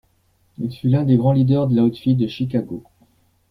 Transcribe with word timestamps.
Il 0.57 0.71
fut 0.73 0.89
l'un 0.89 1.03
des 1.03 1.15
grands 1.15 1.31
leaders 1.31 1.67
de 1.67 1.75
l'Outfit 1.75 2.15
de 2.15 2.25
Chicago. 2.25 2.81